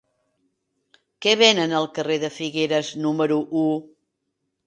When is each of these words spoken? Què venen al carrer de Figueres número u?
Què 1.25 1.33
venen 1.41 1.75
al 1.81 1.85
carrer 1.99 2.17
de 2.25 2.33
Figueres 2.37 2.91
número 3.05 3.39
u? 3.67 3.69